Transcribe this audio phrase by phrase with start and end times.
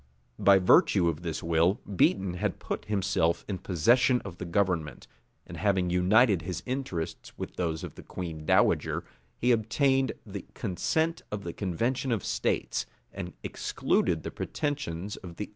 [0.49, 5.05] []By virtue of this will, Beaton had put himself in possession of the government;
[5.45, 9.03] and having united his interests with those of the queen dowager,
[9.37, 15.43] he obtained the consent of the convention of states, and excluded the pretensions of the
[15.43, 15.49] earl of Arran.